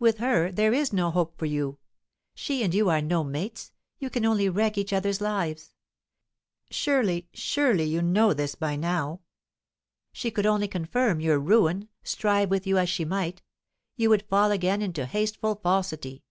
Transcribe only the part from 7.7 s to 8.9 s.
you know this by